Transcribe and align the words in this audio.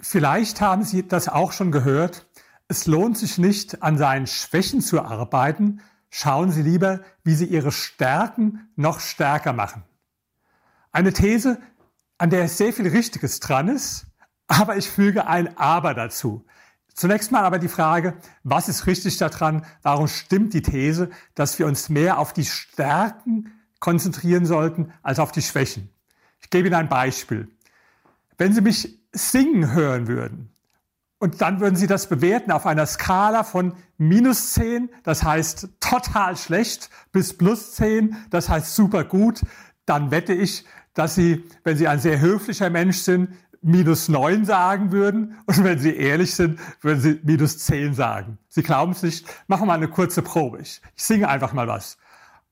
Vielleicht 0.00 0.60
haben 0.60 0.82
Sie 0.82 1.06
das 1.06 1.28
auch 1.28 1.52
schon 1.52 1.72
gehört. 1.72 2.26
Es 2.68 2.86
lohnt 2.86 3.18
sich 3.18 3.38
nicht, 3.38 3.82
an 3.82 3.98
seinen 3.98 4.26
Schwächen 4.26 4.80
zu 4.80 5.02
arbeiten. 5.02 5.82
Schauen 6.08 6.50
Sie 6.50 6.62
lieber, 6.62 7.00
wie 7.22 7.34
Sie 7.34 7.44
Ihre 7.44 7.70
Stärken 7.70 8.68
noch 8.76 9.00
stärker 9.00 9.52
machen. 9.52 9.84
Eine 10.90 11.12
These, 11.12 11.60
an 12.18 12.30
der 12.30 12.48
sehr 12.48 12.72
viel 12.72 12.88
Richtiges 12.88 13.40
dran 13.40 13.68
ist, 13.68 14.06
aber 14.48 14.76
ich 14.76 14.88
füge 14.88 15.26
ein 15.26 15.56
Aber 15.56 15.94
dazu. 15.94 16.44
Zunächst 16.94 17.30
mal 17.30 17.44
aber 17.44 17.58
die 17.58 17.68
Frage, 17.68 18.14
was 18.42 18.68
ist 18.68 18.86
richtig 18.86 19.16
daran? 19.16 19.64
Warum 19.82 20.08
stimmt 20.08 20.54
die 20.54 20.62
These, 20.62 21.10
dass 21.34 21.58
wir 21.58 21.66
uns 21.66 21.88
mehr 21.88 22.18
auf 22.18 22.32
die 22.32 22.44
Stärken 22.44 23.52
konzentrieren 23.78 24.44
sollten 24.46 24.92
als 25.02 25.18
auf 25.18 25.30
die 25.32 25.42
Schwächen? 25.42 25.90
Ich 26.40 26.50
gebe 26.50 26.68
Ihnen 26.68 26.76
ein 26.76 26.88
Beispiel. 26.88 27.48
Wenn 28.36 28.52
Sie 28.52 28.60
mich 28.60 28.99
singen 29.12 29.72
hören 29.72 30.06
würden 30.08 30.50
und 31.20 31.42
dann 31.42 31.60
würden 31.60 31.76
Sie 31.76 31.86
das 31.86 32.08
bewerten 32.08 32.50
auf 32.50 32.66
einer 32.66 32.86
Skala 32.86 33.44
von 33.44 33.74
minus 33.98 34.54
10, 34.54 34.88
das 35.04 35.22
heißt 35.22 35.68
total 35.78 36.36
schlecht, 36.36 36.90
bis 37.12 37.36
plus 37.36 37.74
10, 37.74 38.16
das 38.30 38.48
heißt 38.48 38.74
super 38.74 39.04
gut, 39.04 39.42
dann 39.84 40.10
wette 40.10 40.32
ich, 40.32 40.64
dass 40.94 41.14
Sie, 41.14 41.44
wenn 41.62 41.76
Sie 41.76 41.86
ein 41.88 42.00
sehr 42.00 42.20
höflicher 42.20 42.70
Mensch 42.70 42.96
sind, 42.96 43.34
minus 43.60 44.08
9 44.08 44.46
sagen 44.46 44.92
würden 44.92 45.36
und 45.44 45.62
wenn 45.62 45.78
Sie 45.78 45.94
ehrlich 45.94 46.34
sind, 46.34 46.58
würden 46.80 47.00
Sie 47.00 47.20
minus 47.22 47.58
10 47.58 47.92
sagen. 47.92 48.38
Sie 48.48 48.62
glauben 48.62 48.92
es 48.92 49.02
nicht? 49.02 49.26
Machen 49.46 49.62
wir 49.62 49.66
mal 49.66 49.74
eine 49.74 49.88
kurze 49.88 50.22
Probe. 50.22 50.60
Ich, 50.60 50.80
ich 50.96 51.04
singe 51.04 51.28
einfach 51.28 51.52
mal 51.52 51.68
was. 51.68 51.98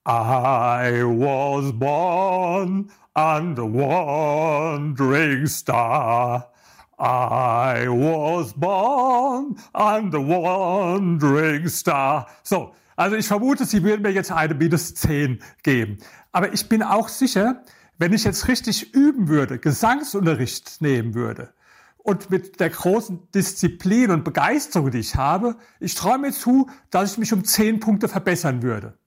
I 0.06 1.02
was 1.04 1.72
born 1.72 2.90
under 3.14 3.64
wandering 3.64 5.46
star. 5.46 6.50
I 6.98 7.86
was 7.88 8.52
born 8.54 9.56
under 9.74 10.20
wandering 10.20 11.68
star. 11.68 12.26
So, 12.42 12.74
also 12.96 13.16
ich 13.16 13.28
vermute, 13.28 13.64
Sie 13.64 13.84
würden 13.84 14.02
mir 14.02 14.10
jetzt 14.10 14.32
eine 14.32 14.54
minus 14.54 14.94
10 14.94 15.40
geben. 15.62 15.98
Aber 16.32 16.52
ich 16.52 16.68
bin 16.68 16.82
auch 16.82 17.08
sicher, 17.08 17.62
wenn 17.98 18.12
ich 18.12 18.24
jetzt 18.24 18.48
richtig 18.48 18.94
üben 18.94 19.28
würde, 19.28 19.58
Gesangsunterricht 19.58 20.80
nehmen 20.80 21.14
würde 21.14 21.52
und 21.98 22.30
mit 22.30 22.58
der 22.58 22.70
großen 22.70 23.30
Disziplin 23.34 24.10
und 24.10 24.24
Begeisterung, 24.24 24.90
die 24.90 24.98
ich 24.98 25.16
habe, 25.16 25.56
ich 25.78 25.94
träume 25.94 26.32
zu, 26.32 26.70
dass 26.90 27.12
ich 27.12 27.18
mich 27.18 27.32
um 27.32 27.44
zehn 27.44 27.80
Punkte 27.80 28.08
verbessern 28.08 28.62
würde. 28.62 28.98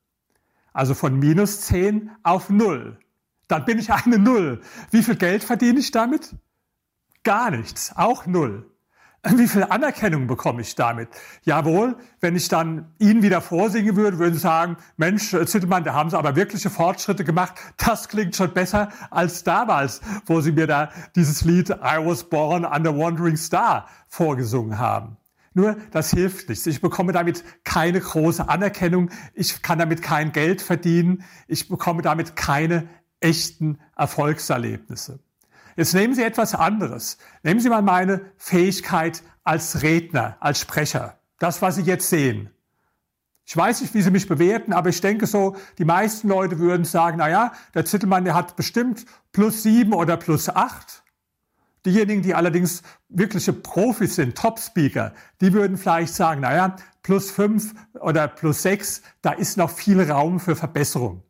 Also 0.74 0.94
von 0.94 1.18
minus 1.20 1.62
zehn 1.62 2.12
auf 2.24 2.50
null. 2.50 2.98
Dann 3.48 3.66
bin 3.66 3.80
ich 3.80 3.92
eine 3.92 4.18
Null. 4.18 4.62
Wie 4.92 5.04
viel 5.04 5.18
Geld 5.18 5.44
verdiene 5.44 5.80
ich 5.80 5.92
damit? 5.92 6.36
Gar 7.24 7.52
nichts, 7.52 7.94
auch 7.96 8.26
null. 8.26 8.72
Wie 9.24 9.48
viel 9.48 9.64
Anerkennung 9.64 10.26
bekomme 10.26 10.62
ich 10.62 10.74
damit? 10.74 11.10
Jawohl, 11.44 11.96
wenn 12.22 12.36
ich 12.36 12.48
dann 12.48 12.92
Ihnen 12.98 13.22
wieder 13.22 13.40
vorsingen 13.40 13.96
würde, 13.96 14.18
würden 14.18 14.34
Sie 14.34 14.40
sagen, 14.40 14.78
Mensch, 14.98 15.34
äh, 15.34 15.46
Zittelmann, 15.46 15.84
da 15.84 15.94
haben 15.94 16.10
Sie 16.10 16.18
aber 16.18 16.36
wirkliche 16.36 16.72
Fortschritte 16.72 17.24
gemacht. 17.24 17.54
Das 17.78 18.08
klingt 18.08 18.36
schon 18.36 18.52
besser 18.52 18.90
als 19.12 19.44
damals, 19.44 20.02
wo 20.26 20.42
Sie 20.42 20.52
mir 20.52 20.66
da 20.66 20.90
dieses 21.16 21.44
Lied 21.44 21.70
I 21.70 22.04
Was 22.04 22.24
Born 22.24 22.66
Under 22.66 22.98
Wandering 22.98 23.38
Star 23.38 23.88
vorgesungen 24.08 24.80
haben. 24.80 25.18
Nur, 25.54 25.76
das 25.92 26.12
hilft 26.12 26.48
nichts. 26.48 26.66
Ich 26.66 26.80
bekomme 26.80 27.12
damit 27.12 27.44
keine 27.64 28.00
große 28.00 28.48
Anerkennung. 28.48 29.10
Ich 29.34 29.62
kann 29.62 29.80
damit 29.80 30.02
kein 30.02 30.32
Geld 30.32 30.62
verdienen. 30.62 31.24
Ich 31.48 31.68
bekomme 31.68 32.02
damit 32.02 32.36
keine 32.36 32.88
echten 33.20 33.78
Erfolgserlebnisse. 33.96 35.20
Jetzt 35.76 35.94
nehmen 35.94 36.14
Sie 36.14 36.24
etwas 36.24 36.56
anderes. 36.56 37.18
Nehmen 37.44 37.60
Sie 37.60 37.70
mal 37.70 37.82
meine 37.82 38.22
Fähigkeit 38.38 39.24
als 39.44 39.82
Redner, 39.82 40.38
als 40.40 40.60
Sprecher. 40.60 41.20
Das, 41.40 41.62
was 41.62 41.76
Sie 41.76 41.82
jetzt 41.82 42.10
sehen. 42.10 42.50
Ich 43.46 43.58
weiß 43.58 43.82
nicht, 43.82 43.94
wie 43.94 44.02
Sie 44.02 44.12
mich 44.12 44.28
bewerten, 44.28 44.72
aber 44.72 44.90
ich 44.90 45.02
denke 45.02 45.28
so, 45.28 45.58
die 45.78 45.86
meisten 45.86 46.30
Leute 46.30 46.60
würden 46.60 46.86
sagen, 46.86 47.18
na 47.18 47.30
ja, 47.30 47.52
der 47.74 47.86
Zittelmann, 47.86 48.24
der 48.24 48.36
hat 48.36 48.56
bestimmt 48.56 49.06
plus 49.34 49.64
sieben 49.64 49.94
oder 49.94 50.16
plus 50.16 50.48
acht. 50.50 51.01
Diejenigen, 51.86 52.22
die 52.22 52.36
allerdings 52.36 52.84
wirkliche 53.10 53.54
Profis 53.54 54.16
sind, 54.16 54.38
Top-Speaker, 54.38 55.14
die 55.42 55.54
würden 55.54 55.78
vielleicht 55.78 56.14
sagen, 56.14 56.42
na 56.42 56.56
ja, 56.56 56.76
plus 57.02 57.32
fünf 57.32 57.74
oder 58.00 58.28
plus 58.28 58.62
sechs, 58.62 59.02
da 59.22 59.32
ist 59.32 59.58
noch 59.58 59.72
viel 59.72 60.00
Raum 60.02 60.40
für 60.40 60.56
Verbesserung. 60.56 61.24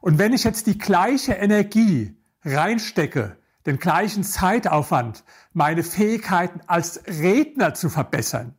Und 0.00 0.18
wenn 0.18 0.32
ich 0.32 0.44
jetzt 0.44 0.66
die 0.66 0.78
gleiche 0.78 1.34
Energie 1.34 2.16
reinstecke 2.44 3.36
den 3.68 3.78
gleichen 3.78 4.24
Zeitaufwand, 4.24 5.24
meine 5.52 5.82
Fähigkeiten 5.82 6.60
als 6.66 7.02
Redner 7.06 7.74
zu 7.74 7.90
verbessern. 7.90 8.54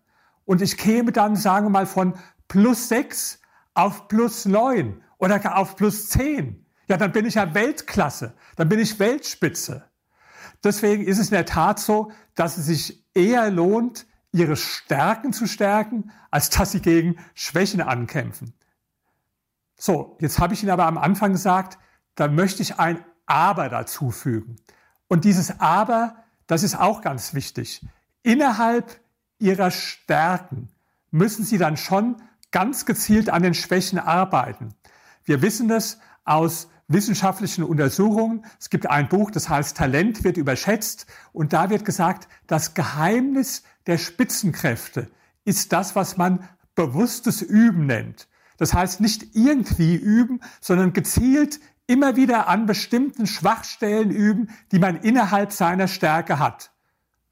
Und 0.46 0.62
ich 0.62 0.78
käme 0.78 1.12
dann, 1.12 1.36
sagen 1.36 1.66
wir 1.66 1.72
mal, 1.72 1.88
von 1.88 2.14
plus 2.48 2.90
sechs 2.90 3.40
auf 3.74 4.08
plus 4.08 4.46
neun 4.46 5.02
oder 5.18 5.58
auf 5.58 5.76
plus 5.76 6.10
zehn. 6.10 6.64
Ja, 6.88 6.98
dann 6.98 7.12
bin 7.12 7.26
ich 7.26 7.36
ja 7.36 7.56
Weltklasse, 7.56 8.34
dann 8.56 8.70
bin 8.70 8.80
ich 8.80 9.00
Weltspitze. 9.00 9.89
Deswegen 10.64 11.06
ist 11.06 11.20
es 11.20 11.28
in 11.28 11.36
der 11.36 11.46
Tat 11.46 11.80
so, 11.80 12.12
dass 12.36 12.58
es 12.58 12.66
sich 12.66 13.04
eher 13.14 13.50
lohnt, 13.50 14.06
ihre 14.32 14.56
Stärken 14.56 15.34
zu 15.34 15.48
stärken, 15.48 16.12
als 16.32 16.50
dass 16.50 16.72
sie 16.72 16.82
gegen 16.82 17.18
Schwächen 17.34 17.82
ankämpfen. 17.82 18.54
So, 19.78 20.18
jetzt 20.20 20.40
habe 20.40 20.54
ich 20.54 20.62
Ihnen 20.62 20.72
aber 20.72 20.86
am 20.86 20.98
Anfang 20.98 21.32
gesagt, 21.32 21.80
da 22.16 22.28
möchte 22.28 22.62
ich 22.62 22.80
ein 22.80 23.04
Aber 23.26 23.70
dazu 23.70 24.12
fügen. 24.12 24.58
Und 25.08 25.24
dieses 25.24 25.60
Aber, 25.60 26.16
das 26.48 26.64
ist 26.64 26.76
auch 26.78 27.02
ganz 27.02 27.34
wichtig. 27.34 27.86
Innerhalb 28.24 29.00
ihrer 29.40 29.72
Stärken 29.72 30.70
müssen 31.12 31.46
sie 31.46 31.58
dann 31.58 31.78
schon 31.78 32.22
ganz 32.52 32.86
gezielt 32.86 33.30
an 33.30 33.44
den 33.44 33.54
Schwächen 33.54 34.00
arbeiten. 34.00 34.74
Wir 35.24 35.42
wissen 35.42 35.68
das 35.68 36.00
aus 36.26 36.68
wissenschaftlichen 36.90 37.64
Untersuchungen. 37.64 38.46
Es 38.60 38.70
gibt 38.70 38.90
ein 38.90 39.08
Buch, 39.08 39.32
das 39.32 39.48
heißt 39.48 39.78
Talent 39.78 40.24
wird 40.26 40.36
überschätzt. 40.36 41.06
Und 41.32 41.54
da 41.54 41.70
wird 41.70 41.86
gesagt, 41.86 42.28
das 42.48 42.74
Geheimnis 42.74 43.64
der 43.88 43.98
Spitzenkräfte 43.98 45.10
ist 45.46 45.72
das, 45.72 45.96
was 45.96 46.18
man 46.18 46.48
bewusstes 46.76 47.42
Üben 47.42 47.86
nennt. 47.86 48.28
Das 48.58 48.74
heißt 48.74 49.00
nicht 49.00 49.36
irgendwie 49.36 49.96
üben, 49.96 50.42
sondern 50.60 50.92
gezielt 50.92 51.60
immer 51.88 52.16
wieder 52.16 52.48
an 52.48 52.66
bestimmten 52.66 53.26
Schwachstellen 53.26 54.12
üben, 54.12 54.50
die 54.72 54.80
man 54.80 54.98
innerhalb 54.98 55.52
seiner 55.52 55.88
Stärke 55.88 56.38
hat. 56.40 56.72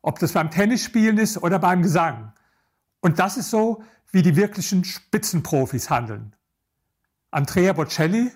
Ob 0.02 0.20
das 0.20 0.32
beim 0.32 0.50
Tennisspielen 0.50 1.18
ist 1.18 1.44
oder 1.44 1.60
beim 1.60 1.82
Gesang. 1.82 2.32
Und 3.02 3.20
das 3.20 3.38
ist 3.38 3.50
so, 3.50 3.84
wie 4.12 4.22
die 4.22 4.36
wirklichen 4.36 4.84
Spitzenprofis 4.84 5.90
handeln. 5.90 6.36
Andrea 7.30 7.74
Bocelli, 7.74 8.32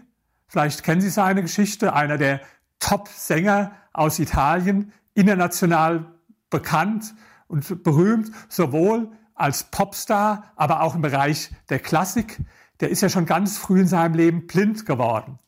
vielleicht 0.52 0.84
kennen 0.84 1.00
Sie 1.00 1.10
seine 1.10 1.42
Geschichte, 1.42 1.94
einer 1.94 2.18
der 2.18 2.42
Top-Sänger 2.80 3.72
aus 3.94 4.20
Italien, 4.20 4.92
international 5.14 6.14
bekannt 6.50 7.16
und 7.48 7.84
berühmt, 7.84 8.32
sowohl 8.50 9.12
als 9.34 9.64
Popstar, 9.64 10.52
aber 10.58 10.82
auch 10.82 10.94
im 10.94 11.02
Bereich 11.02 11.52
der 11.70 11.80
Klassik. 11.80 12.40
Der 12.82 12.90
ist 12.90 13.02
ja 13.02 13.10
schon 13.10 13.26
ganz 13.26 13.58
früh 13.58 13.80
in 13.80 13.88
seinem 13.88 14.16
Leben 14.16 14.46
blind 14.46 14.86
geworden. 14.86 15.40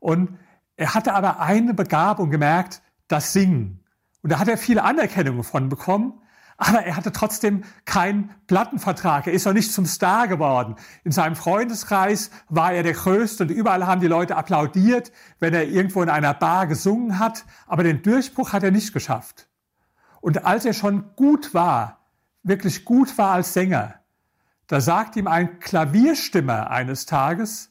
Und 0.00 0.36
er 0.76 0.94
hatte 0.94 1.14
aber 1.14 1.38
eine 1.38 1.72
Begabung 1.72 2.30
gemerkt, 2.30 2.82
das 3.06 3.32
Singen. 3.32 3.84
Und 4.22 4.32
da 4.32 4.40
hat 4.40 4.48
er 4.48 4.58
viele 4.58 4.82
Anerkennung 4.82 5.44
von 5.44 5.68
bekommen, 5.68 6.20
aber 6.56 6.84
er 6.84 6.96
hatte 6.96 7.12
trotzdem 7.12 7.64
keinen 7.84 8.30
Plattenvertrag. 8.46 9.26
Er 9.26 9.32
ist 9.32 9.46
noch 9.46 9.52
nicht 9.52 9.72
zum 9.72 9.86
Star 9.86 10.28
geworden. 10.28 10.76
In 11.02 11.12
seinem 11.12 11.36
Freundeskreis 11.36 12.30
war 12.48 12.72
er 12.72 12.82
der 12.82 12.92
Größte 12.92 13.44
und 13.44 13.50
überall 13.50 13.86
haben 13.86 14.00
die 14.00 14.06
Leute 14.06 14.36
applaudiert, 14.36 15.12
wenn 15.40 15.54
er 15.54 15.66
irgendwo 15.66 16.02
in 16.02 16.10
einer 16.10 16.34
Bar 16.34 16.66
gesungen 16.66 17.18
hat. 17.18 17.44
Aber 17.66 17.82
den 17.82 18.02
Durchbruch 18.02 18.52
hat 18.52 18.62
er 18.62 18.70
nicht 18.70 18.92
geschafft. 18.92 19.48
Und 20.20 20.44
als 20.44 20.64
er 20.64 20.72
schon 20.72 21.14
gut 21.16 21.54
war, 21.54 22.06
wirklich 22.42 22.84
gut 22.84 23.18
war 23.18 23.32
als 23.32 23.52
Sänger, 23.52 23.94
da 24.66 24.80
sagt 24.80 25.16
ihm 25.16 25.26
ein 25.26 25.58
Klavierstimmer 25.60 26.70
eines 26.70 27.04
Tages, 27.04 27.70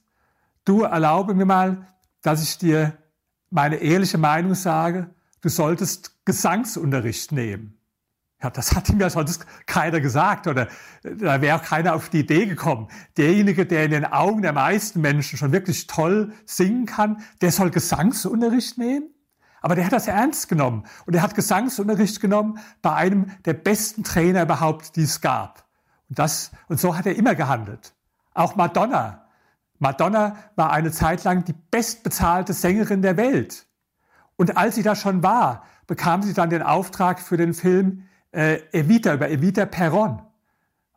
du 0.66 0.84
erlaube 0.84 1.34
mir 1.34 1.46
mal, 1.46 1.88
dass 2.22 2.44
ich 2.44 2.58
dir 2.58 2.98
meine 3.50 3.78
ehrliche 3.78 4.18
Meinung 4.18 4.54
sage, 4.56 5.10
du 5.42 5.50
solltest 5.50 6.26
Gesangsunterricht 6.26 7.32
nehmen. 7.32 7.80
Ja, 8.44 8.50
das 8.50 8.76
hat 8.76 8.90
ihm 8.90 9.00
ja 9.00 9.10
sonst 9.10 9.46
keiner 9.66 10.02
gesagt 10.02 10.48
oder 10.48 10.68
da 11.02 11.42
wäre 11.42 11.58
auch 11.58 11.64
keiner 11.64 11.96
auf 11.96 12.10
die 12.10 12.20
Idee 12.20 12.46
gekommen. 12.46 12.90
Derjenige, 13.18 13.66
der 13.66 13.86
in 13.86 13.92
den 13.92 14.06
Augen 14.06 14.42
der 14.42 14.52
meisten 14.52 15.00
Menschen 15.00 15.38
schon 15.38 15.54
wirklich 15.54 15.88
toll 15.88 16.34
singen 16.46 16.86
kann, 16.86 17.24
der 17.42 17.52
soll 17.52 17.72
Gesangsunterricht 17.72 18.78
nehmen? 18.78 19.10
Aber 19.62 19.76
der 19.76 19.86
hat 19.86 19.94
das 19.94 20.08
ernst 20.08 20.50
genommen 20.50 20.84
und 21.06 21.16
er 21.16 21.22
hat 21.22 21.36
Gesangsunterricht 21.36 22.20
genommen 22.20 22.60
bei 22.82 22.94
einem 22.94 23.32
der 23.46 23.54
besten 23.54 24.04
Trainer 24.04 24.44
überhaupt, 24.44 24.98
die 24.98 25.04
es 25.04 25.22
gab. 25.22 25.64
Und 26.10 26.20
das, 26.20 26.52
und 26.68 26.82
so 26.82 26.98
hat 26.98 27.06
er 27.06 27.16
immer 27.16 27.36
gehandelt. 27.36 27.94
Auch 28.34 28.58
Madonna 28.58 29.24
Madonna 29.84 30.38
war 30.56 30.72
eine 30.72 30.92
Zeit 30.92 31.26
lang 31.26 31.44
die 31.44 31.54
bestbezahlte 31.54 32.54
Sängerin 32.54 33.02
der 33.02 33.18
Welt. 33.18 33.66
Und 34.38 34.56
als 34.56 34.76
sie 34.76 34.84
da 34.84 34.96
schon 34.96 35.24
war, 35.24 35.66
bekam 35.88 36.24
sie 36.24 36.34
dann 36.34 36.50
den 36.50 36.62
Auftrag 36.62 37.20
für 37.20 37.36
den 37.36 37.54
Film 37.54 38.06
äh, 38.34 38.60
Evita 38.72 39.14
über 39.14 39.30
Evita 39.30 39.66
Perron. 39.66 40.22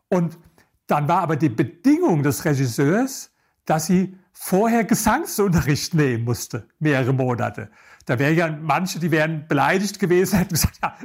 Und 0.09 0.39
dann 0.87 1.09
war 1.09 1.21
aber 1.21 1.37
die 1.37 1.49
Bedingung 1.49 2.23
des 2.23 2.45
Regisseurs, 2.45 3.31
dass 3.65 3.87
sie 3.87 4.17
vorher 4.33 4.85
Gesangsunterricht 4.85 5.95
nehmen 5.95 6.25
musste, 6.25 6.69
mehrere 6.79 7.13
Monate. 7.13 7.71
Da 8.05 8.19
wären 8.19 8.37
ja 8.37 8.49
manche, 8.49 9.01
die 9.01 9.11
wären 9.11 9.49
beleidigt 9.49 9.99
gewesen, 9.99 10.39
hätten 10.39 10.55
gesagt, 10.55 10.79
ja, 10.83 10.97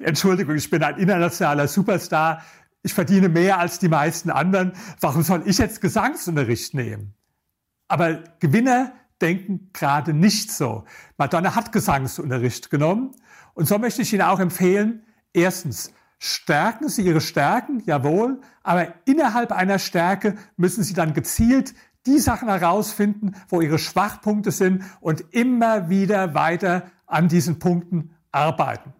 Entschuldigung, 0.00 0.56
ich 0.56 0.68
bin 0.68 0.82
ein 0.82 0.96
internationaler 0.96 1.68
Superstar, 1.68 2.42
ich 2.82 2.94
verdiene 2.94 3.28
mehr 3.28 3.58
als 3.58 3.78
die 3.78 3.88
meisten 3.88 4.30
anderen, 4.30 4.72
warum 5.00 5.22
soll 5.22 5.42
ich 5.46 5.58
jetzt 5.58 5.80
Gesangsunterricht 5.80 6.74
nehmen? 6.74 7.14
Aber 7.86 8.24
Gewinner 8.40 8.92
denken 9.20 9.70
gerade 9.72 10.12
nicht 10.12 10.50
so. 10.50 10.84
Madonna 11.16 11.54
hat 11.54 11.72
Gesangsunterricht 11.72 12.70
genommen 12.70 13.12
und 13.54 13.68
so 13.68 13.78
möchte 13.78 14.02
ich 14.02 14.12
Ihnen 14.12 14.22
auch 14.22 14.40
empfehlen, 14.40 15.02
erstens, 15.32 15.92
stärken 16.18 16.88
Sie 16.88 17.02
Ihre 17.02 17.20
Stärken, 17.20 17.82
jawohl, 17.86 18.40
aber 18.62 18.94
innerhalb 19.04 19.52
einer 19.52 19.78
Stärke 19.78 20.36
müssen 20.56 20.82
Sie 20.82 20.94
dann 20.94 21.14
gezielt 21.14 21.74
die 22.06 22.18
Sachen 22.18 22.48
herausfinden, 22.48 23.34
wo 23.48 23.60
Ihre 23.60 23.78
Schwachpunkte 23.78 24.50
sind 24.50 24.82
und 25.00 25.24
immer 25.32 25.88
wieder 25.88 26.34
weiter 26.34 26.90
an 27.06 27.28
diesen 27.28 27.58
Punkten 27.58 28.10
arbeiten. 28.32 28.94